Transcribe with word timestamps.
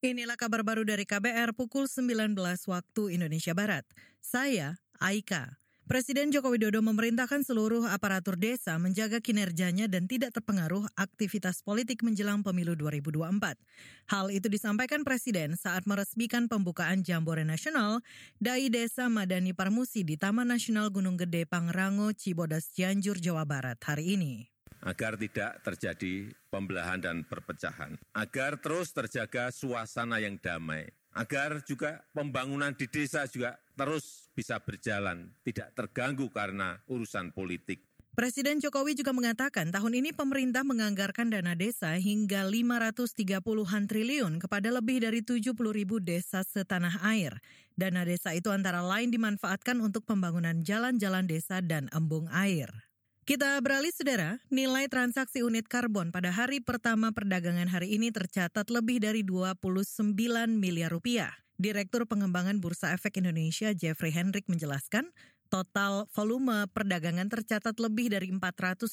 Inilah 0.00 0.40
kabar 0.40 0.64
baru 0.64 0.80
dari 0.80 1.04
KBR 1.04 1.52
pukul 1.52 1.84
19 1.84 2.32
waktu 2.72 3.02
Indonesia 3.12 3.52
Barat. 3.52 3.84
Saya, 4.24 4.80
Aika. 4.96 5.60
Presiden 5.84 6.32
Joko 6.32 6.56
Widodo 6.56 6.80
memerintahkan 6.80 7.44
seluruh 7.44 7.84
aparatur 7.84 8.40
desa 8.40 8.80
menjaga 8.80 9.20
kinerjanya 9.20 9.92
dan 9.92 10.08
tidak 10.08 10.32
terpengaruh 10.32 10.88
aktivitas 10.96 11.60
politik 11.60 12.00
menjelang 12.00 12.40
pemilu 12.40 12.72
2024. 12.80 13.60
Hal 14.08 14.32
itu 14.32 14.48
disampaikan 14.48 15.04
Presiden 15.04 15.60
saat 15.60 15.84
meresmikan 15.84 16.48
pembukaan 16.48 17.04
Jambore 17.04 17.44
Nasional 17.44 18.00
Dai 18.40 18.72
Desa 18.72 19.12
Madani 19.12 19.52
Parmusi 19.52 20.00
di 20.00 20.16
Taman 20.16 20.48
Nasional 20.48 20.88
Gunung 20.88 21.20
Gede 21.20 21.44
Pangrango, 21.44 22.16
Cibodas, 22.16 22.72
Cianjur, 22.72 23.20
Jawa 23.20 23.44
Barat 23.44 23.76
hari 23.84 24.16
ini 24.16 24.49
agar 24.80 25.16
tidak 25.16 25.60
terjadi 25.64 26.32
pembelahan 26.48 27.00
dan 27.00 27.22
perpecahan, 27.24 28.00
agar 28.16 28.56
terus 28.60 28.92
terjaga 28.92 29.52
suasana 29.52 30.20
yang 30.20 30.40
damai, 30.40 30.88
agar 31.14 31.60
juga 31.66 32.04
pembangunan 32.16 32.72
di 32.72 32.86
desa 32.88 33.28
juga 33.28 33.58
terus 33.76 34.28
bisa 34.32 34.60
berjalan, 34.60 35.32
tidak 35.44 35.72
terganggu 35.76 36.28
karena 36.32 36.80
urusan 36.88 37.32
politik. 37.32 37.90
Presiden 38.10 38.58
Jokowi 38.58 38.98
juga 38.98 39.14
mengatakan 39.14 39.70
tahun 39.70 40.02
ini 40.02 40.10
pemerintah 40.10 40.66
menganggarkan 40.66 41.30
dana 41.30 41.54
desa 41.54 41.94
hingga 41.94 42.42
530-an 42.42 43.86
triliun 43.86 44.42
kepada 44.42 44.68
lebih 44.74 45.06
dari 45.06 45.22
70 45.22 45.54
ribu 45.54 46.02
desa 46.02 46.42
setanah 46.42 47.06
air. 47.06 47.38
Dana 47.78 48.02
desa 48.02 48.34
itu 48.34 48.50
antara 48.50 48.82
lain 48.82 49.14
dimanfaatkan 49.14 49.78
untuk 49.78 50.04
pembangunan 50.04 50.58
jalan-jalan 50.60 51.24
desa 51.30 51.62
dan 51.62 51.86
embung 51.94 52.26
air. 52.34 52.89
Kita 53.28 53.60
beralih 53.60 53.92
saudara, 53.92 54.40
nilai 54.48 54.88
transaksi 54.88 55.44
unit 55.44 55.68
karbon 55.68 56.08
pada 56.08 56.32
hari 56.32 56.64
pertama 56.64 57.12
perdagangan 57.12 57.68
hari 57.68 57.92
ini 58.00 58.08
tercatat 58.08 58.72
lebih 58.72 59.04
dari 59.04 59.20
29 59.20 60.16
miliar 60.56 60.88
rupiah. 60.88 61.28
Direktur 61.60 62.08
Pengembangan 62.08 62.64
Bursa 62.64 62.96
Efek 62.96 63.20
Indonesia 63.20 63.76
Jeffrey 63.76 64.08
Hendrik 64.08 64.48
menjelaskan, 64.48 65.12
total 65.52 66.08
volume 66.16 66.64
perdagangan 66.72 67.28
tercatat 67.28 67.76
lebih 67.76 68.08
dari 68.08 68.32
459 68.32 68.88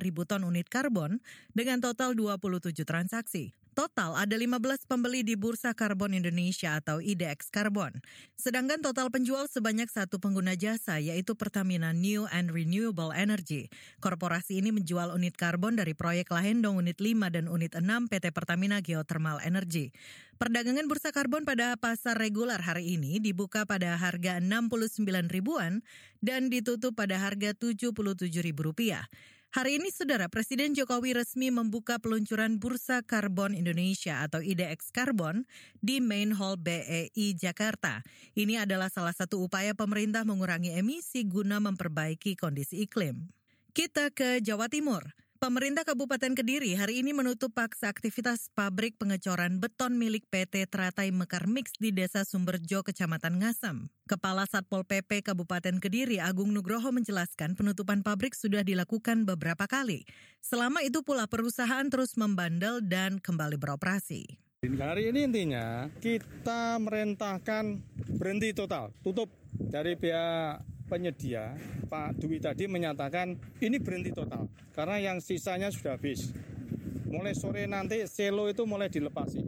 ribu 0.00 0.24
ton 0.24 0.48
unit 0.48 0.64
karbon 0.72 1.20
dengan 1.52 1.84
total 1.84 2.16
27 2.16 2.72
transaksi. 2.88 3.52
Total 3.78 4.10
ada 4.10 4.34
15 4.34 4.90
pembeli 4.90 5.22
di 5.22 5.38
Bursa 5.38 5.70
Karbon 5.70 6.10
Indonesia 6.10 6.82
atau 6.82 6.98
IDX 6.98 7.46
Karbon. 7.46 7.94
Sedangkan 8.34 8.82
total 8.82 9.06
penjual 9.06 9.46
sebanyak 9.46 9.86
satu 9.86 10.18
pengguna 10.18 10.58
jasa 10.58 10.98
yaitu 10.98 11.38
Pertamina 11.38 11.94
New 11.94 12.26
and 12.34 12.50
Renewable 12.50 13.14
Energy. 13.14 13.70
Korporasi 14.02 14.58
ini 14.58 14.74
menjual 14.74 15.14
unit 15.14 15.38
karbon 15.38 15.78
dari 15.78 15.94
proyek 15.94 16.34
Lahendong 16.34 16.74
Unit 16.82 16.98
5 16.98 17.30
dan 17.30 17.46
Unit 17.46 17.70
6 17.78 18.10
PT 18.10 18.34
Pertamina 18.34 18.82
Geothermal 18.82 19.38
Energy. 19.46 19.94
Perdagangan 20.42 20.90
Bursa 20.90 21.14
Karbon 21.14 21.46
pada 21.46 21.78
pasar 21.78 22.18
regular 22.18 22.58
hari 22.58 22.98
ini 22.98 23.22
dibuka 23.22 23.62
pada 23.62 23.94
harga 23.94 24.42
69 24.42 25.06
ribuan 25.30 25.86
dan 26.18 26.50
ditutup 26.50 26.98
pada 26.98 27.14
harga 27.22 27.54
77 27.54 27.94
ribu 28.42 28.74
rupiah. 28.74 29.06
Hari 29.48 29.80
ini, 29.80 29.88
Saudara 29.88 30.28
Presiden 30.28 30.76
Jokowi 30.76 31.16
resmi 31.16 31.48
membuka 31.48 31.96
peluncuran 31.96 32.60
Bursa 32.60 33.00
Karbon 33.00 33.56
Indonesia 33.56 34.20
atau 34.20 34.44
IDX 34.44 34.92
Karbon 34.92 35.48
di 35.80 36.04
Main 36.04 36.36
Hall 36.36 36.60
BEI 36.60 37.32
Jakarta. 37.32 38.04
Ini 38.36 38.68
adalah 38.68 38.92
salah 38.92 39.16
satu 39.16 39.40
upaya 39.40 39.72
pemerintah 39.72 40.28
mengurangi 40.28 40.76
emisi 40.76 41.24
guna 41.24 41.64
memperbaiki 41.64 42.36
kondisi 42.36 42.84
iklim. 42.84 43.32
Kita 43.72 44.12
ke 44.12 44.44
Jawa 44.44 44.68
Timur. 44.68 45.16
Pemerintah 45.38 45.86
Kabupaten 45.86 46.34
Kediri 46.34 46.74
hari 46.74 46.98
ini 46.98 47.14
menutup 47.14 47.54
paksa 47.54 47.86
aktivitas 47.86 48.50
pabrik 48.58 48.98
pengecoran 48.98 49.62
beton 49.62 49.94
milik 49.94 50.26
PT 50.26 50.66
Teratai 50.66 51.14
Mekar 51.14 51.46
Mix 51.46 51.78
di 51.78 51.94
Desa 51.94 52.26
Sumberjo, 52.26 52.82
Kecamatan 52.82 53.38
Ngasem. 53.38 53.86
Kepala 54.10 54.50
Satpol 54.50 54.82
PP 54.82 55.22
Kabupaten 55.22 55.78
Kediri 55.78 56.18
Agung 56.18 56.50
Nugroho 56.50 56.90
menjelaskan 56.90 57.54
penutupan 57.54 58.02
pabrik 58.02 58.34
sudah 58.34 58.66
dilakukan 58.66 59.30
beberapa 59.30 59.70
kali. 59.70 60.02
Selama 60.42 60.82
itu 60.82 61.06
pula 61.06 61.30
perusahaan 61.30 61.86
terus 61.86 62.18
membandel 62.18 62.82
dan 62.82 63.22
kembali 63.22 63.62
beroperasi. 63.62 64.42
Hari 64.66 65.14
ini 65.14 65.30
intinya 65.30 65.86
kita 66.02 66.82
merentahkan 66.82 67.78
berhenti 68.18 68.50
total, 68.58 68.90
tutup 69.06 69.30
dari 69.54 69.94
pihak 69.94 70.77
penyedia 70.88 71.52
Pak 71.86 72.16
Dwi 72.16 72.40
tadi 72.40 72.64
menyatakan 72.64 73.36
ini 73.60 73.76
berhenti 73.76 74.10
total 74.16 74.48
karena 74.72 74.96
yang 74.98 75.18
sisanya 75.20 75.68
sudah 75.68 76.00
habis. 76.00 76.32
Mulai 77.08 77.32
sore 77.36 77.64
nanti 77.68 78.04
selo 78.08 78.48
itu 78.48 78.64
mulai 78.64 78.88
dilepasi. 78.92 79.40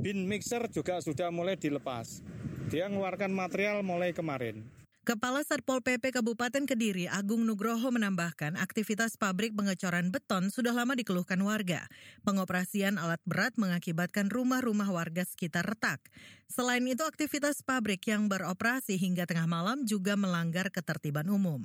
Bin 0.00 0.28
mixer 0.28 0.68
juga 0.68 1.00
sudah 1.00 1.32
mulai 1.32 1.56
dilepas. 1.56 2.20
Dia 2.68 2.88
mengeluarkan 2.88 3.32
material 3.32 3.80
mulai 3.80 4.12
kemarin. 4.12 4.83
Kepala 5.04 5.44
Satpol 5.44 5.84
PP 5.84 6.16
Kabupaten 6.16 6.64
Kediri 6.64 7.04
Agung 7.04 7.44
Nugroho 7.44 7.92
menambahkan 7.92 8.56
aktivitas 8.56 9.20
pabrik 9.20 9.52
pengecoran 9.52 10.08
beton 10.08 10.48
sudah 10.48 10.72
lama 10.72 10.96
dikeluhkan 10.96 11.36
warga. 11.44 11.84
Pengoperasian 12.24 12.96
alat 12.96 13.20
berat 13.28 13.52
mengakibatkan 13.60 14.32
rumah-rumah 14.32 14.88
warga 14.88 15.28
sekitar 15.28 15.68
retak. 15.68 16.00
Selain 16.48 16.80
itu 16.88 17.04
aktivitas 17.04 17.60
pabrik 17.60 18.00
yang 18.08 18.32
beroperasi 18.32 18.96
hingga 18.96 19.28
tengah 19.28 19.44
malam 19.44 19.84
juga 19.84 20.16
melanggar 20.16 20.72
ketertiban 20.72 21.28
umum. 21.28 21.60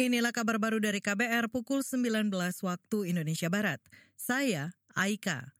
Inilah 0.00 0.32
kabar 0.32 0.56
baru 0.56 0.80
dari 0.80 1.04
KBR 1.04 1.52
pukul 1.52 1.84
19 1.84 2.32
waktu 2.64 2.98
Indonesia 3.12 3.52
Barat. 3.52 3.84
Saya 4.16 4.72
Aika. 4.96 5.52